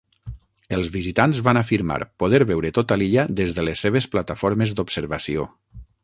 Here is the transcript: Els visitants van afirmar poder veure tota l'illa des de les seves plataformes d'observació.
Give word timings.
Els 0.77 0.87
visitants 0.95 1.41
van 1.47 1.59
afirmar 1.61 1.97
poder 2.23 2.39
veure 2.51 2.71
tota 2.77 2.97
l'illa 3.01 3.25
des 3.41 3.53
de 3.59 3.67
les 3.69 3.83
seves 3.87 4.07
plataformes 4.15 4.73
d'observació. 4.79 5.45